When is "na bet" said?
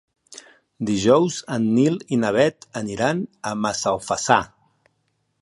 2.23-2.67